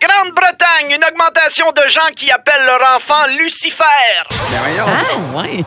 Grande-Bretagne, 0.00 0.90
une 0.96 1.04
augmentation 1.04 1.70
de 1.72 1.86
gens 1.88 2.08
qui 2.16 2.30
appellent 2.30 2.64
leur 2.64 2.96
enfant 2.96 3.26
Lucifer. 3.38 3.84
Mais 4.50 4.58
voyons. 4.58 4.86
Ah, 4.88 5.38
ouais. 5.38 5.64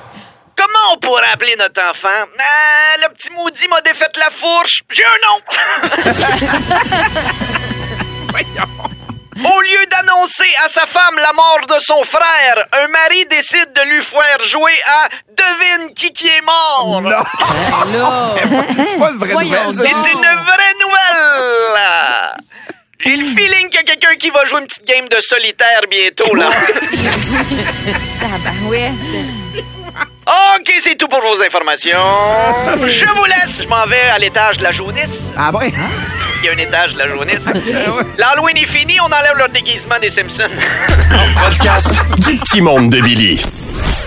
Comment 0.55 0.93
on 0.93 0.97
pourrait 0.97 1.27
appeler 1.33 1.55
notre 1.57 1.81
enfant? 1.81 2.25
Ah, 2.39 2.95
le 3.01 3.09
petit 3.13 3.29
maudit 3.31 3.67
m'a 3.67 3.81
défait 3.81 4.05
la 4.15 4.29
fourche. 4.29 4.83
J'ai 4.91 5.05
un 5.05 5.19
nom. 5.27 5.41
Au 9.35 9.61
lieu 9.61 9.85
d'annoncer 9.89 10.49
à 10.63 10.69
sa 10.69 10.85
femme 10.85 11.17
la 11.17 11.33
mort 11.33 11.65
de 11.67 11.79
son 11.79 12.03
frère, 12.03 12.65
un 12.71 12.87
mari 12.87 13.25
décide 13.25 13.73
de 13.73 13.81
lui 13.89 14.01
faire 14.03 14.39
jouer 14.47 14.79
à 14.85 15.09
Devine 15.29 15.93
qui 15.95 16.13
qui 16.13 16.27
est 16.27 16.41
mort. 16.41 17.01
Non. 17.01 17.09
Là. 17.09 17.25
C'est 18.87 18.99
pas 18.99 19.09
une 19.09 19.17
vraie 19.17 19.33
Voyons 19.33 19.71
nouvelle. 19.71 19.91
C'est 20.03 20.11
une 20.11 20.21
vraie 20.21 20.75
nouvelle. 20.79 21.79
J'ai 22.99 23.15
le 23.17 23.25
feeling 23.35 23.69
qu'il 23.69 23.75
y 23.75 23.79
a 23.79 23.83
quelqu'un 23.83 24.15
qui 24.15 24.29
va 24.29 24.45
jouer 24.45 24.61
une 24.61 24.67
petite 24.67 24.85
game 24.85 25.09
de 25.09 25.19
solitaire 25.19 25.81
bientôt, 25.89 26.35
là. 26.35 26.51
Tabarouette. 28.21 28.91
OK, 30.25 30.73
c'est 30.79 30.95
tout 30.95 31.07
pour 31.07 31.19
vos 31.21 31.41
informations. 31.43 31.97
Je 32.87 33.05
vous 33.05 33.25
laisse. 33.25 33.63
Je 33.63 33.67
m'en 33.67 33.85
vais 33.85 34.09
à 34.13 34.17
l'étage 34.17 34.57
de 34.57 34.63
la 34.63 34.71
jaunisse. 34.71 35.21
Ah 35.37 35.51
ouais? 35.53 35.71
Il 36.41 36.45
y 36.45 36.49
a 36.49 36.53
un 36.53 36.57
étage 36.57 36.93
de 36.93 36.99
la 36.99 37.09
jaunisse. 37.09 37.43
L'Halloween 38.17 38.57
est 38.57 38.67
fini, 38.67 38.99
on 39.01 39.05
enlève 39.05 39.37
le 39.37 39.47
déguisement 39.51 39.99
des 39.99 40.09
Simpsons. 40.09 40.49
Podcast 41.43 42.01
du 42.19 42.35
petit 42.35 42.61
monde 42.61 42.89
de 42.89 43.01
Billy. 43.01 43.41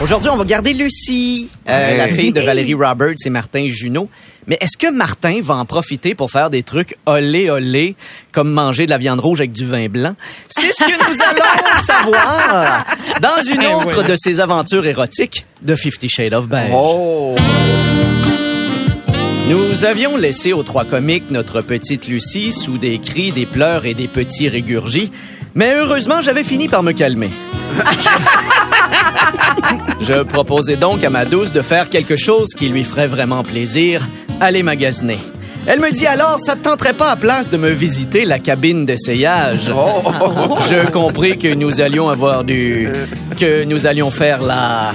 Aujourd'hui, 0.02 0.28
on 0.30 0.36
va 0.36 0.44
garder 0.44 0.74
Lucie, 0.74 1.48
euh, 1.68 1.90
Hey. 1.92 1.96
la 1.98 2.08
fille 2.08 2.30
de 2.32 2.40
Valérie 2.42 2.74
Roberts 2.74 3.14
et 3.24 3.30
Martin 3.30 3.66
Junot. 3.66 4.10
Mais 4.46 4.58
est-ce 4.60 4.76
que 4.76 4.92
Martin 4.92 5.40
va 5.42 5.54
en 5.54 5.64
profiter 5.64 6.14
pour 6.14 6.30
faire 6.30 6.50
des 6.50 6.62
trucs 6.62 6.96
olé 7.06 7.48
olé, 7.50 7.96
comme 8.30 8.50
manger 8.52 8.84
de 8.84 8.90
la 8.90 8.98
viande 8.98 9.20
rouge 9.20 9.40
avec 9.40 9.52
du 9.52 9.64
vin 9.66 9.88
blanc? 9.88 10.14
C'est 10.50 10.70
ce 10.70 10.84
que 10.84 10.90
nous 10.90 11.22
allons 11.22 11.82
savoir 11.82 12.84
dans 13.22 13.42
une 13.50 13.56
Ben 13.60 13.74
autre 13.74 14.02
de 14.06 14.14
ses 14.16 14.38
aventures 14.40 14.84
érotiques 14.86 15.46
de 15.62 15.74
Fifty 15.74 16.10
Shades 16.10 16.34
of 16.34 16.46
Beige. 16.46 16.70
Oh! 16.74 17.34
Nous 19.48 19.84
avions 19.86 20.18
laissé 20.18 20.52
aux 20.52 20.62
trois 20.62 20.84
comiques 20.84 21.30
notre 21.30 21.62
petite 21.62 22.06
Lucie 22.06 22.52
sous 22.52 22.76
des 22.76 22.98
cris, 22.98 23.32
des 23.32 23.46
pleurs 23.46 23.86
et 23.86 23.94
des 23.94 24.08
petits 24.08 24.48
régurgis. 24.50 25.10
Mais 25.54 25.72
heureusement, 25.74 26.20
j'avais 26.20 26.44
fini 26.44 26.68
par 26.68 26.82
me 26.82 26.92
calmer. 26.92 27.30
Je 30.00 30.22
proposais 30.22 30.76
donc 30.76 31.02
à 31.04 31.10
ma 31.10 31.24
douce 31.24 31.52
de 31.52 31.62
faire 31.62 31.88
quelque 31.88 32.16
chose 32.16 32.48
qui 32.56 32.68
lui 32.68 32.84
ferait 32.84 33.06
vraiment 33.06 33.42
plaisir, 33.42 34.06
aller 34.40 34.62
magasiner. 34.62 35.18
Elle 35.68 35.80
me 35.80 35.90
dit 35.90 36.06
alors, 36.06 36.38
ça 36.38 36.54
te 36.54 36.62
tenterait 36.62 36.92
pas 36.92 37.10
à 37.10 37.16
place 37.16 37.50
de 37.50 37.56
me 37.56 37.70
visiter 37.70 38.24
la 38.24 38.38
cabine 38.38 38.84
d'essayage? 38.84 39.62
Je 40.70 40.90
compris 40.92 41.38
que 41.38 41.52
nous 41.54 41.80
allions 41.80 42.08
avoir 42.08 42.44
du... 42.44 42.88
que 43.38 43.64
nous 43.64 43.86
allions 43.86 44.12
faire 44.12 44.42
la... 44.42 44.92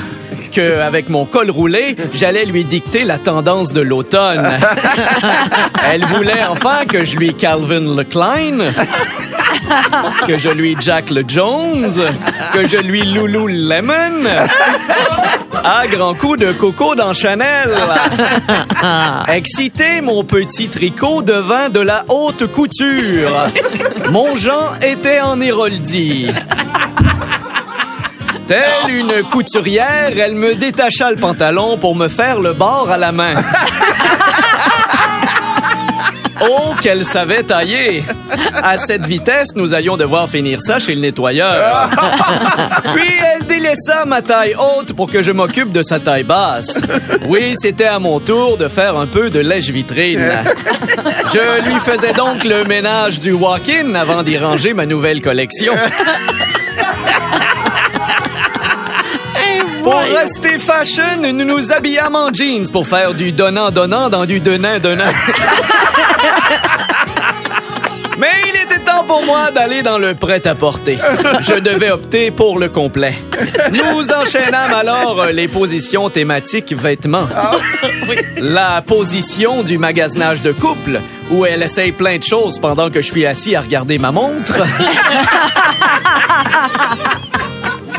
que 0.54 0.80
avec 0.80 1.10
mon 1.10 1.26
col 1.26 1.52
roulé, 1.52 1.98
j'allais 2.14 2.46
lui 2.46 2.64
dicter 2.64 3.04
la 3.04 3.18
tendance 3.18 3.74
de 3.74 3.82
l'automne. 3.82 4.48
Elle 5.92 6.06
voulait 6.06 6.46
enfin 6.50 6.86
que 6.88 7.04
je 7.04 7.18
lui 7.18 7.34
Calvin 7.34 7.94
le 7.94 8.04
Klein, 8.06 8.72
que 10.28 10.38
je 10.38 10.50
lui 10.50 10.76
Jack 10.80 11.10
le 11.10 11.24
Jones, 11.28 12.02
que 12.54 12.68
je 12.68 12.78
lui 12.78 13.04
Loulou 13.04 13.48
Lemon, 13.48 14.26
à 15.64 15.88
grand 15.88 16.14
coup 16.14 16.38
de 16.38 16.52
coco 16.52 16.96
dans 16.96 17.14
Chanel. 17.14 17.70
Excité, 19.28 20.02
mon 20.02 20.24
petit 20.24 20.70
tricot 20.70 21.22
devint 21.22 21.70
de 21.70 21.80
la 21.80 22.04
haute 22.10 22.48
couture. 22.52 23.48
Mon 24.10 24.36
Jean 24.36 24.76
était 24.82 25.22
en 25.22 25.40
héroldi. 25.40 26.30
Telle 28.48 28.94
une 28.94 29.24
couturière, 29.30 30.12
elle 30.18 30.36
me 30.36 30.56
détacha 30.56 31.10
le 31.12 31.18
pantalon 31.18 31.78
pour 31.78 31.96
me 31.96 32.10
faire 32.10 32.42
le 32.42 32.54
bord 32.54 32.90
à 32.92 32.98
la 32.98 33.12
main. 33.12 33.36
Oh, 36.50 36.74
qu'elle 36.82 37.06
savait 37.06 37.44
tailler! 37.44 38.04
À 38.64 38.78
cette 38.78 39.06
vitesse, 39.06 39.56
nous 39.56 39.74
allions 39.74 39.98
devoir 39.98 40.28
finir 40.28 40.60
ça 40.62 40.80
chez 40.80 40.96
le 40.96 41.02
nettoyeur. 41.02 41.90
Puis 42.96 43.14
elle 43.34 43.46
délaissa 43.46 44.06
ma 44.06 44.22
taille 44.22 44.56
haute 44.56 44.94
pour 44.94 45.10
que 45.10 45.22
je 45.22 45.32
m'occupe 45.32 45.72
de 45.72 45.84
sa 45.84 46.00
taille 46.00 46.24
basse. 46.24 46.82
Oui, 47.26 47.56
c'était 47.60 47.86
à 47.86 48.00
mon 48.00 48.20
tour 48.20 48.58
de 48.58 48.68
faire 48.68 48.98
un 48.98 49.08
peu 49.08 49.30
de 49.30 49.40
lèche-vitrine. 49.40 50.32
Je 51.34 51.70
lui 51.70 51.80
faisais 51.80 52.14
donc 52.14 52.44
le 52.44 52.64
ménage 52.64 53.20
du 53.20 53.34
walk-in 53.34 53.94
avant 53.96 54.24
d'y 54.24 54.38
ranger 54.38 54.74
ma 54.74 54.86
nouvelle 54.86 55.22
collection. 55.22 55.74
Pour 59.84 59.96
rester 59.96 60.60
fashion, 60.60 61.04
nous 61.22 61.34
nous 61.34 61.72
habillâmes 61.72 62.16
en 62.16 62.32
jeans 62.32 62.70
pour 62.72 62.88
faire 62.88 63.14
du 63.14 63.32
donnant-donnant 63.32 64.10
dans 64.10 64.26
du 64.26 64.40
donnant-donnant. 64.40 65.04
pour 69.12 69.26
moi 69.26 69.52
d'aller 69.52 69.84
dans 69.84 69.98
le 69.98 70.16
prêt-à-porter. 70.16 70.98
Je 71.42 71.60
devais 71.60 71.92
opter 71.92 72.32
pour 72.32 72.58
le 72.58 72.70
complet. 72.70 73.14
Nous 73.74 74.10
enchaînâmes 74.10 74.74
alors 74.74 75.26
les 75.34 75.50
positions 75.50 76.10
thématiques 76.10 76.74
vêtements. 76.74 77.28
La 78.38 78.82
position 78.82 79.64
du 79.64 79.78
magasinage 79.78 80.42
de 80.42 80.54
couple, 80.54 81.02
où 81.30 81.46
elle 81.46 81.62
essaye 81.62 81.92
plein 81.92 82.20
de 82.20 82.24
choses 82.24 82.58
pendant 82.58 82.90
que 82.90 83.02
je 83.02 83.08
suis 83.08 83.26
assis 83.26 83.54
à 83.54 83.60
regarder 83.60 83.98
ma 83.98 84.14
montre. 84.14 84.64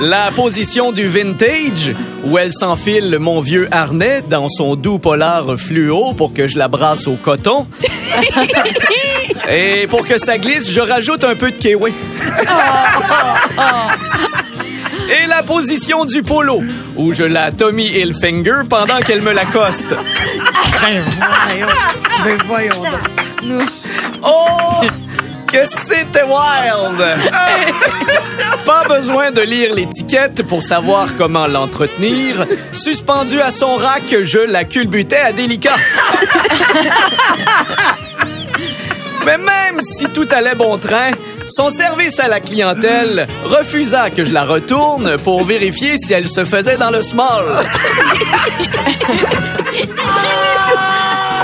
La 0.01 0.31
position 0.35 0.93
du 0.93 1.07
vintage, 1.07 1.95
où 2.25 2.39
elle 2.39 2.53
s'enfile 2.53 3.19
mon 3.21 3.41
vieux 3.41 3.69
harnais 3.71 4.23
dans 4.23 4.49
son 4.49 4.77
doux 4.77 4.99
polar 4.99 5.57
fluo 5.59 6.15
pour 6.15 6.33
que 6.33 6.49
je 6.49 6.57
la 6.57 6.69
brasse 6.69 7.07
au 7.07 7.17
coton. 7.17 7.67
Et 9.51 9.87
pour 9.89 10.07
que 10.07 10.19
ça 10.19 10.39
glisse, 10.39 10.71
je 10.71 10.81
rajoute 10.81 11.25
un 11.25 11.35
peu 11.35 11.51
de 11.51 11.57
kiwi. 11.57 11.93
Et 15.11 15.27
la 15.27 15.43
position 15.43 16.05
du 16.05 16.23
polo, 16.23 16.63
où 16.97 17.13
je 17.13 17.25
la 17.25 17.51
Tommy 17.53 17.87
Hilfinger 17.87 18.63
pendant 18.69 18.99
qu'elle 18.99 19.21
me 19.21 19.33
l'accoste. 19.33 19.95
Ben 22.25 22.39
voyons 22.47 22.77
donc. 22.77 23.01
Nous- 23.43 23.61
Oh! 24.23 24.81
Que 25.53 25.67
c'était 25.67 26.23
wild! 26.23 27.05
Pas 28.65 28.85
besoin 28.89 29.31
de 29.33 29.43
lire 29.43 29.75
l'étiquette 29.75 30.45
pour 30.45 30.63
savoir 30.63 31.09
comment 31.19 31.47
l'entretenir. 31.47 32.47
Suspendu 32.73 33.41
à 33.41 33.51
son 33.51 33.75
rack, 33.77 34.15
je 34.23 34.39
la 34.39 34.65
culbutais 34.65 35.19
à 35.21 35.33
délicat. 35.33 35.75
Mais 39.25 39.39
même 39.39 39.81
si 39.83 40.05
tout 40.07 40.29
allait 40.31 40.55
bon 40.55 40.79
train, 40.79 41.11
Son 41.49 41.71
service 41.71 42.19
à 42.21 42.29
la 42.29 42.41
clientèle 42.41 43.27
refusa 43.45 44.11
que 44.11 44.25
je 44.25 44.33
la 44.33 44.45
retourne 44.45 45.19
pour 45.19 45.45
vérifier 45.45 45.97
si 45.99 46.13
elle 46.13 46.29
se 46.29 46.45
faisait 46.45 46.77
dans 46.77 46.91
le 46.91 47.03
small. 47.03 47.45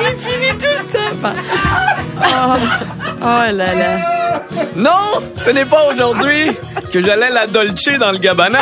Il 0.01 0.17
finit 0.17 0.57
tout 0.57 0.67
le 0.67 0.85
temps. 0.93 1.31
Oh, 2.23 2.55
oh 3.21 3.53
là 3.53 3.53
là. 3.53 4.43
Non, 4.77 5.21
ce 5.35 5.51
n'est 5.51 5.65
pas 5.65 5.85
aujourd'hui 5.93 6.53
que 6.93 7.01
j'allais 7.03 7.31
la 7.31 7.47
Dolce 7.47 7.99
dans 7.99 8.13
le 8.13 8.19
Gabbana. 8.19 8.61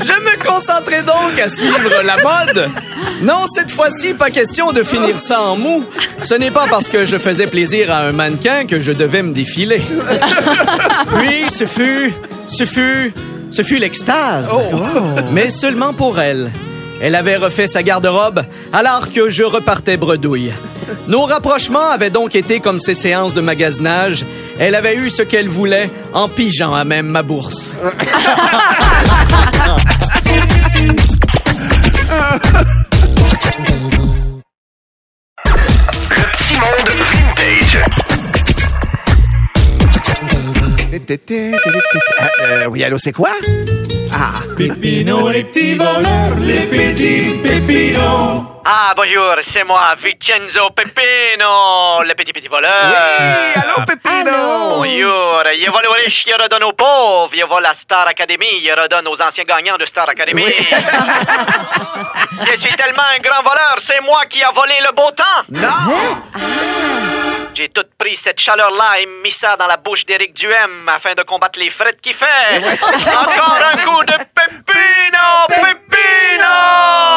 Je 0.00 0.12
me 0.12 0.44
concentrais 0.44 1.02
donc 1.02 1.38
à 1.44 1.48
suivre 1.48 2.02
la 2.02 2.16
mode. 2.16 2.70
Non, 3.22 3.44
cette 3.54 3.70
fois-ci, 3.70 4.14
pas 4.14 4.30
question 4.30 4.72
de 4.72 4.82
finir 4.82 5.18
ça 5.18 5.42
en 5.42 5.56
mou. 5.56 5.84
Ce 6.24 6.34
n'est 6.34 6.50
pas 6.50 6.66
parce 6.68 6.88
que 6.88 7.04
je 7.04 7.18
faisais 7.18 7.46
plaisir 7.46 7.92
à 7.92 8.00
un 8.00 8.12
mannequin 8.12 8.66
que 8.66 8.80
je 8.80 8.92
devais 8.92 9.22
me 9.22 9.32
défiler. 9.32 9.80
Puis, 11.18 11.50
ce 11.50 11.66
fut, 11.66 12.12
ce 12.46 12.64
fut, 12.64 13.12
ce 13.50 13.62
fut 13.62 13.78
l'extase. 13.78 14.50
Mais 15.32 15.50
seulement 15.50 15.92
pour 15.92 16.20
elle. 16.20 16.50
Elle 17.02 17.14
avait 17.14 17.36
refait 17.36 17.66
sa 17.66 17.82
garde-robe 17.82 18.42
alors 18.72 19.10
que 19.10 19.30
je 19.30 19.42
repartais 19.42 19.96
bredouille. 19.96 20.52
Nos 21.08 21.22
rapprochements 21.22 21.90
avaient 21.90 22.10
donc 22.10 22.34
été 22.34 22.60
comme 22.60 22.78
ces 22.78 22.94
séances 22.94 23.32
de 23.32 23.40
magasinage. 23.40 24.26
Elle 24.58 24.74
avait 24.74 24.96
eu 24.96 25.08
ce 25.08 25.22
qu'elle 25.22 25.48
voulait 25.48 25.90
en 26.12 26.28
pigeant 26.28 26.74
à 26.74 26.84
même 26.84 27.06
ma 27.06 27.22
bourse. 27.22 27.72
Ah, 42.18 42.28
euh, 42.42 42.66
oui, 42.68 42.84
allô, 42.84 42.98
c'est 42.98 43.12
quoi? 43.12 43.30
Ah, 44.12 44.42
Pépino, 44.56 45.28
les 45.30 45.44
petits 45.44 45.74
voleurs, 45.74 46.38
les 46.40 46.66
petits 46.66 47.34
pépinos. 47.42 48.49
Ah, 48.64 48.92
bonjour, 48.94 49.36
c'est 49.42 49.64
moi, 49.64 49.94
Vincenzo 49.96 50.70
Peppino, 50.70 52.02
le 52.02 52.14
petit 52.14 52.32
petit 52.32 52.46
voleur. 52.48 52.92
oui, 53.18 53.62
allô, 53.62 53.84
Pépino! 53.86 54.76
Bonjour, 54.76 55.42
je 55.44 55.70
vole 55.70 55.86
aux 55.86 55.92
riches, 55.92 56.26
je 56.28 56.34
redonne 56.42 56.64
aux 56.64 56.72
pauvres. 56.72 57.30
Je 57.34 57.44
vole 57.44 57.64
à 57.64 57.74
Star 57.74 58.06
Academy, 58.06 58.62
je 58.62 58.78
redonne 58.78 59.08
aux 59.08 59.20
anciens 59.20 59.44
gagnants 59.44 59.78
de 59.78 59.86
Star 59.86 60.08
Academy. 60.08 60.44
je 62.50 62.56
suis 62.56 62.76
tellement 62.76 63.02
un 63.16 63.18
grand 63.20 63.42
voleur, 63.42 63.76
c'est 63.78 64.00
moi 64.02 64.26
qui 64.26 64.42
a 64.42 64.50
volé 64.50 64.74
le 64.86 64.92
beau 64.94 65.10
temps. 65.10 65.24
Non! 65.48 66.18
J'ai 67.54 67.68
tout 67.70 67.84
pris 67.98 68.16
cette 68.16 68.40
chaleur-là 68.40 69.00
et 69.00 69.06
mis 69.06 69.32
ça 69.32 69.56
dans 69.56 69.66
la 69.66 69.76
bouche 69.78 70.04
d'Éric 70.06 70.34
Duhem 70.34 70.88
afin 70.88 71.14
de 71.14 71.22
combattre 71.22 71.58
les 71.58 71.70
frettes 71.70 72.00
qu'il 72.00 72.14
fait. 72.14 72.26
Encore 72.58 73.58
un 73.72 73.76
coup 73.78 74.04
de 74.04 74.14
Peppino! 74.34 75.46
Peppino! 75.48 77.09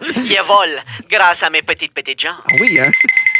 Je 0.02 0.42
vole 0.42 0.82
grâce 1.10 1.42
à 1.42 1.50
mes 1.50 1.62
petites 1.62 1.92
petites 1.94 2.20
jambes, 2.20 2.34
Ah 2.48 2.52
Oui, 2.60 2.78
hein? 2.80 2.90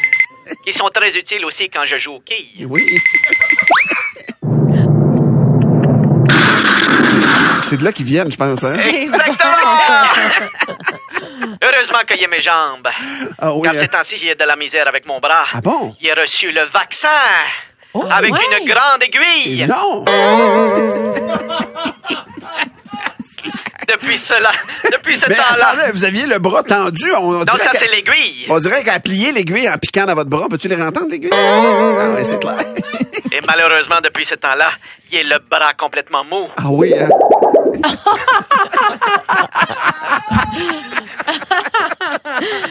qui 0.64 0.72
sont 0.72 0.88
très 0.92 1.16
utiles 1.16 1.44
aussi 1.44 1.68
quand 1.68 1.84
je 1.86 1.96
joue 1.98 2.14
aux 2.14 2.20
quilles. 2.20 2.66
Oui. 2.66 3.00
C'est- 7.60 7.76
de 7.76 7.84
là 7.84 7.92
qu'ils 7.92 8.06
viennent, 8.06 8.30
je 8.30 8.36
pense, 8.36 8.62
hein? 8.64 8.74
Exactement! 8.74 9.42
Heureusement 11.62 11.98
qu'il 12.06 12.20
y 12.20 12.24
a 12.24 12.28
mes 12.28 12.42
jambes. 12.42 12.88
Ah 13.38 13.52
oui, 13.54 13.62
Car 13.62 13.74
hein? 13.74 13.78
ces 13.80 13.88
temps-ci, 13.88 14.16
j'ai 14.18 14.34
de 14.34 14.44
la 14.44 14.56
misère 14.56 14.86
avec 14.88 15.06
mon 15.06 15.20
bras. 15.20 15.46
Ah 15.52 15.60
bon? 15.60 15.94
J'ai 16.00 16.12
reçu 16.12 16.50
le 16.52 16.62
vaccin. 16.62 17.08
avec 18.10 18.32
ouais. 18.32 18.40
une 18.60 18.68
grande 18.68 19.02
aiguille. 19.02 19.66
Non! 19.66 20.04
Depuis 24.12 24.18
cela, 24.26 24.50
depuis 24.92 25.16
ce 25.16 25.24
temps-là. 25.26 25.90
vous 25.92 26.04
aviez 26.04 26.26
le 26.26 26.38
bras 26.38 26.62
tendu. 26.62 27.12
On, 27.16 27.18
on 27.18 27.38
Non, 27.44 27.56
ça, 27.58 27.70
c'est 27.74 27.88
l'aiguille. 27.88 28.46
On 28.50 28.58
dirait 28.58 28.82
qu'à 28.82 29.00
plier 29.00 29.32
l'aiguille 29.32 29.68
en 29.68 29.78
piquant 29.78 30.04
dans 30.04 30.14
votre 30.14 30.28
bras. 30.30 30.48
Peux-tu 30.50 30.68
les 30.68 30.80
entendre, 30.82 31.08
l'aiguille? 31.10 31.30
Ah 31.32 32.10
oui, 32.14 32.20
c'est 32.24 32.38
clair. 32.40 32.56
Et 33.32 33.40
malheureusement, 33.46 34.00
depuis 34.02 34.26
ce 34.26 34.34
temps-là, 34.34 34.70
il 35.10 35.18
est 35.18 35.24
le 35.24 35.38
bras 35.38 35.72
complètement 35.74 36.24
mou. 36.24 36.48
Ah 36.56 36.64
oui, 36.68 36.92
hein? 36.98 37.08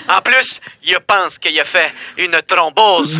En 0.07 0.21
plus, 0.21 0.59
je 0.85 0.95
pense 1.07 1.37
qu'il 1.37 1.59
a 1.59 1.63
fait 1.65 1.91
une 2.17 2.39
thrombose. 2.45 3.17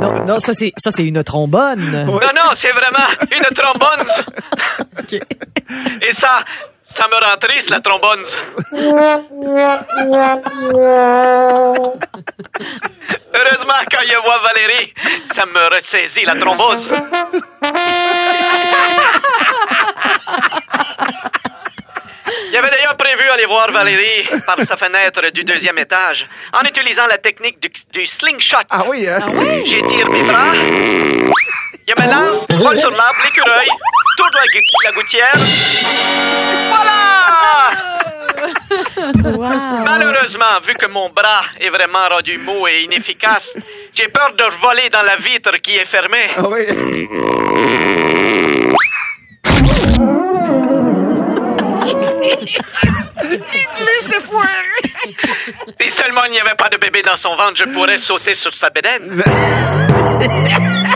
Non, 0.00 0.24
non, 0.26 0.40
ça 0.40 0.52
c'est 0.52 0.72
ça 0.76 0.90
c'est 0.90 1.04
une 1.04 1.22
trombone. 1.22 1.80
Non, 2.06 2.12
non, 2.20 2.50
c'est 2.54 2.72
vraiment 2.72 3.06
une 3.30 3.54
trombone. 3.54 4.04
Ok. 5.12 5.20
Et 6.02 6.12
ça, 6.12 6.44
ça 6.84 7.06
me 7.08 7.14
rend 7.14 7.36
triste, 7.38 7.70
la 7.70 7.80
trombone. 7.80 8.24
Heureusement, 13.34 13.80
quand 13.90 14.02
je 14.06 14.16
vois 14.22 14.38
Valérie, 14.38 14.92
ça 15.34 15.46
me 15.46 15.74
ressaisit 15.74 16.24
la 16.24 16.34
thrombose. 16.36 16.88
Prévu 23.14 23.28
aller 23.28 23.44
voir 23.44 23.70
Valérie 23.70 24.26
par 24.46 24.56
sa 24.66 24.74
fenêtre 24.74 25.20
du 25.34 25.44
deuxième 25.44 25.76
étage 25.76 26.26
en 26.54 26.62
utilisant 26.66 27.06
la 27.06 27.18
technique 27.18 27.60
du, 27.60 27.70
du 27.92 28.06
slingshot. 28.06 28.56
Ah 28.70 28.84
oui, 28.86 29.06
hein? 29.06 29.20
J'étire 29.66 30.08
mes 30.08 30.22
bras. 30.22 30.54
Je 30.54 31.94
me 32.02 32.06
lance, 32.10 32.46
vole 32.48 32.80
sur 32.80 32.90
l'arbre, 32.90 33.18
l'écureuil, 33.24 33.68
tourne 34.16 34.30
la, 34.34 34.46
gu- 34.46 34.64
la 34.84 34.92
gouttière. 34.92 35.34
Voilà! 36.70 37.02
Malheureusement, 39.84 40.60
vu 40.66 40.72
que 40.72 40.86
mon 40.86 41.10
bras 41.10 41.44
est 41.60 41.68
vraiment 41.68 42.08
rendu 42.08 42.38
mou 42.38 42.66
et 42.66 42.80
inefficace, 42.84 43.52
j'ai 43.92 44.08
peur 44.08 44.32
de 44.38 44.44
voler 44.62 44.88
dans 44.88 45.02
la 45.02 45.16
vitre 45.16 45.58
qui 45.58 45.76
est 45.76 45.84
fermée. 45.84 46.30
Ah 46.34 46.48
oui. 46.48 46.66
Si 55.80 55.90
seulement 55.90 56.24
il 56.26 56.32
n'y 56.32 56.40
avait 56.40 56.54
pas 56.54 56.68
de 56.68 56.76
bébé 56.76 57.02
dans 57.02 57.16
son 57.16 57.34
ventre, 57.36 57.54
je 57.56 57.64
pourrais 57.64 57.98
sauter 57.98 58.34
sur 58.34 58.54
sa 58.54 58.70
bédaine. 58.70 59.22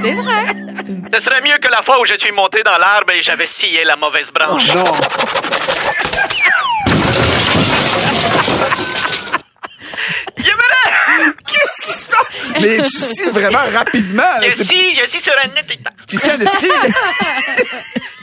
C'est 0.03 0.12
vrai. 0.12 0.45
Ce 1.12 1.21
serait 1.21 1.40
mieux 1.40 1.59
que 1.59 1.69
la 1.69 1.83
fois 1.83 2.01
où 2.01 2.07
je 2.07 2.14
suis 2.16 2.33
monté 2.33 2.62
dans 2.62 2.79
l'arbre 2.79 3.12
et 3.12 3.23
j'avais 3.23 3.47
scié 3.47 3.85
la 3.85 3.97
mauvaise 3.97 4.31
branche. 4.31 4.66
Non. 4.75 4.85
Yéméné! 10.38 11.33
Qu'est-ce 11.47 11.87
qui 11.87 11.92
se 11.92 12.09
passe? 12.09 12.53
Mais 12.61 12.77
tu 12.79 12.88
scies 12.88 13.31
vraiment 13.31 13.64
rapidement. 13.75 14.23
là. 14.23 14.40
Je 14.42 14.62
scie, 14.62 14.97
je 15.01 15.09
scie 15.09 15.21
sur 15.21 15.33
un 15.45 15.49
net. 15.49 15.66
Tu 16.09 16.16
de 16.16 16.21
scie. 16.47 16.71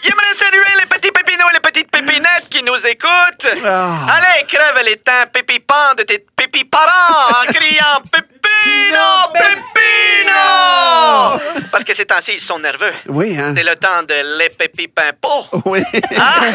J'aimerais 0.04 0.36
saluer 0.38 0.80
les 0.80 0.86
petits 0.86 1.12
pépinots 1.12 1.46
et 1.50 1.54
les 1.54 1.60
petites 1.60 1.89
pépinettes 1.91 2.48
qui 2.50 2.62
nous 2.63 2.76
écoutent. 2.86 3.43
Ah. 3.66 4.16
Allez, 4.16 4.46
crève 4.48 4.84
les 4.86 4.98
temps 4.98 5.26
pépipants 5.32 5.94
de 5.98 6.04
tes 6.04 6.26
pépiparents 6.36 7.42
en 7.42 7.52
criant 7.52 8.02
Pépino, 8.12 9.34
Pépino! 9.34 11.39
Parce 11.72 11.84
que 11.84 11.94
ces 11.94 12.06
temps-ci, 12.06 12.34
ils 12.34 12.42
sont 12.42 12.60
nerveux. 12.60 12.94
Oui, 13.08 13.38
hein? 13.38 13.54
C'est 13.56 13.63
le 13.63 13.76
temps 13.76 14.04
de 14.08 14.38
les 14.38 14.50
pépipimpos. 14.50 15.48
Oui. 15.66 15.82
Hein? 16.18 16.54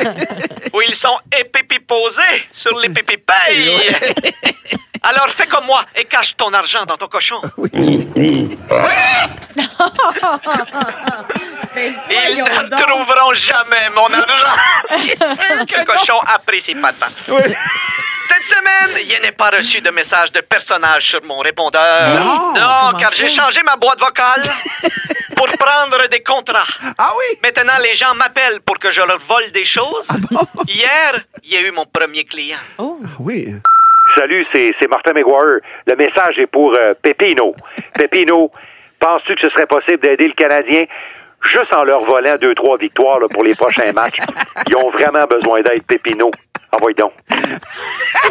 Où 0.72 0.80
ils 0.82 0.94
sont 0.94 1.18
épipiposés 1.38 2.46
sur 2.52 2.78
les 2.78 2.88
pépipayes. 2.88 3.80
Alors 5.02 5.28
fais 5.30 5.46
comme 5.46 5.66
moi 5.66 5.84
et 5.96 6.04
cache 6.04 6.36
ton 6.36 6.52
argent 6.52 6.84
dans 6.86 6.96
ton 6.96 7.08
cochon. 7.08 7.40
Ils 11.76 12.36
ne 12.36 12.82
trouveront 12.82 13.34
jamais 13.34 13.90
mon 13.94 14.06
argent. 14.12 14.56
Le 14.90 15.84
cochon 15.84 16.18
apprécie 16.26 16.74
pas 16.74 16.92
tant. 16.92 17.06
Oui. 17.28 17.42
Cette 18.28 18.44
semaine, 18.56 19.06
je 19.08 19.22
n'ai 19.22 19.32
pas 19.32 19.50
reçu 19.50 19.80
de 19.80 19.90
message 19.90 20.32
de 20.32 20.40
personnage 20.40 21.08
sur 21.08 21.22
mon 21.24 21.38
répondeur. 21.38 22.08
Non, 22.14 22.52
Non, 22.54 22.98
car 22.98 23.12
j'ai 23.14 23.28
changé 23.28 23.62
ma 23.62 23.76
boîte 23.76 23.98
vocale 24.00 24.42
pour 25.36 25.48
prendre 25.58 26.06
des 26.08 26.22
contrats. 26.22 26.66
Ah 26.98 27.12
oui? 27.16 27.38
Maintenant, 27.42 27.78
les 27.82 27.94
gens 27.94 28.14
m'appellent 28.14 28.60
pour 28.60 28.78
que 28.78 28.90
je 28.90 29.00
leur 29.02 29.18
vole 29.18 29.50
des 29.52 29.64
choses. 29.64 30.06
Hier, 30.66 31.14
il 31.44 31.52
y 31.52 31.56
a 31.56 31.60
eu 31.60 31.70
mon 31.70 31.86
premier 31.86 32.24
client. 32.24 32.58
Ah 32.78 32.82
Oui. 33.18 33.54
Salut, 34.14 34.44
c'est 34.44 34.88
Martin 34.88 35.12
McGuire. 35.12 35.60
Le 35.86 35.96
message 35.96 36.38
est 36.38 36.46
pour 36.46 36.74
euh, 36.74 36.94
Pépino. 37.00 37.54
Pépino, 37.94 38.50
penses-tu 38.98 39.34
que 39.34 39.40
ce 39.42 39.48
serait 39.48 39.66
possible 39.66 40.00
d'aider 40.00 40.28
le 40.28 40.34
Canadien 40.34 40.84
juste 41.42 41.72
en 41.72 41.84
leur 41.84 42.00
volant 42.02 42.36
deux, 42.40 42.54
trois 42.54 42.78
victoires 42.78 43.20
pour 43.30 43.44
les 43.44 43.54
prochains 43.54 43.92
matchs? 43.92 44.18
Ils 44.68 44.76
ont 44.76 44.90
vraiment 44.90 45.24
besoin 45.24 45.60
d'aide, 45.60 45.84
Pépino. 45.84 46.30
Envoie 46.72 46.92
donc. 46.92 47.12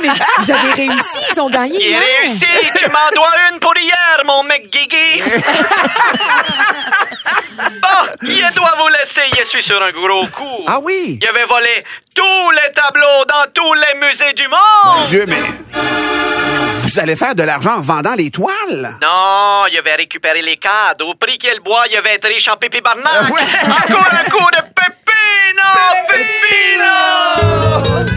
Mais 0.01 0.09
vous 0.37 0.51
avez 0.51 0.71
réussi, 0.73 1.17
ils 1.31 1.41
ont 1.41 1.49
gagné 1.49 1.75
Il 1.79 1.87
hier. 1.87 1.99
réussi, 2.21 2.45
tu 2.77 2.87
m'en 2.91 3.09
dois 3.15 3.31
une 3.51 3.59
pour 3.59 3.75
hier, 3.77 4.21
mon 4.25 4.43
mec 4.43 4.69
Guigui. 4.71 5.23
bon, 7.81 8.05
je 8.21 8.53
dois 8.55 8.73
vous 8.79 8.87
laisser, 8.89 9.23
je 9.39 9.43
suis 9.45 9.63
sur 9.63 9.81
un 9.81 9.89
gros 9.91 10.25
coup. 10.27 10.63
Ah 10.67 10.77
oui? 10.81 11.17
Il 11.21 11.27
avait 11.27 11.45
volé 11.45 11.83
tous 12.13 12.51
les 12.51 12.71
tableaux 12.73 13.25
dans 13.27 13.45
tous 13.53 13.73
les 13.73 13.95
musées 14.07 14.33
du 14.33 14.47
monde. 14.47 15.03
Dieu, 15.05 15.25
mais... 15.27 15.41
Vous 16.75 16.99
allez 16.99 17.15
faire 17.15 17.33
de 17.35 17.43
l'argent 17.43 17.77
en 17.77 17.81
vendant 17.81 18.13
les 18.13 18.29
toiles? 18.29 18.97
Non, 19.01 19.65
il 19.71 19.77
avait 19.77 19.95
récupéré 19.95 20.41
les 20.43 20.57
cadres. 20.57 21.07
Au 21.07 21.15
prix 21.15 21.37
qu'il 21.37 21.59
boit, 21.59 21.85
il 21.89 21.97
avait 21.97 22.15
être 22.15 22.27
riche 22.27 22.47
en 22.47 22.55
pipi 22.55 22.81
barnac. 22.81 23.07
Ah 23.13 23.23
ouais. 23.31 23.41
Encore 23.65 24.13
un 24.13 24.23
coup 24.29 24.49
de 24.51 24.61
pépino, 24.75 25.63
pépino. 26.07 28.16